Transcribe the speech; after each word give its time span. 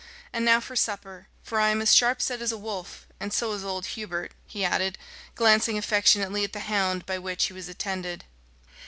"And 0.33 0.43
now 0.43 0.59
for 0.59 0.75
supper, 0.75 1.27
for 1.43 1.59
I 1.59 1.69
am 1.69 1.79
as 1.79 1.93
sharp 1.93 2.23
set 2.23 2.41
as 2.41 2.51
a 2.51 2.57
wolf; 2.57 3.05
and 3.19 3.31
so 3.31 3.51
is 3.51 3.63
old 3.63 3.85
Hubert," 3.85 4.31
he 4.47 4.65
added, 4.65 4.97
glancing 5.35 5.77
affectionately 5.77 6.43
at 6.43 6.53
the 6.53 6.61
hound 6.61 7.05
by 7.05 7.19
which 7.19 7.45
he 7.45 7.53
was 7.53 7.69
attended. 7.69 8.23